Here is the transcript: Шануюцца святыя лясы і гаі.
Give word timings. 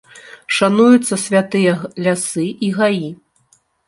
Шануюцца 0.59 1.19
святыя 1.25 1.73
лясы 2.07 2.45
і 2.69 2.71
гаі. 2.79 3.07